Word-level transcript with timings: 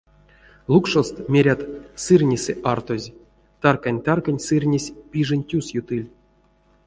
Лукшост, 0.71 1.15
мерят, 1.33 1.61
сырнесэ 2.03 2.53
артозь, 2.71 3.13
таркань-таркань 3.61 4.43
сырнесь 4.47 4.93
пижень 5.09 5.45
тюсс 5.49 5.67
ютыль. 5.81 6.07